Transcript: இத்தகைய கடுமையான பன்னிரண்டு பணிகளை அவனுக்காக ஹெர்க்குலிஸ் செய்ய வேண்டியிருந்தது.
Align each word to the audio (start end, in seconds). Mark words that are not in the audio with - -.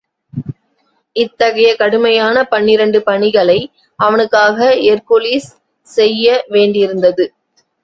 இத்தகைய 1.15 1.75
கடுமையான 1.75 2.43
பன்னிரண்டு 2.43 3.03
பணிகளை 3.03 3.59
அவனுக்காக 3.99 4.57
ஹெர்க்குலிஸ் 4.81 5.49
செய்ய 5.89 6.25
வேண்டியிருந்தது. 6.49 7.25